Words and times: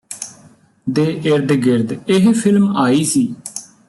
ਦੇ 0.87 1.03
ਇਰਦ 1.25 1.51
ਗਿਰਦ 1.55 1.91
ਇਹ 2.09 2.31
ਫ਼ਿਲਮ 2.33 2.75
ਆਈ 2.77 3.03
ਸੀ 3.03 3.33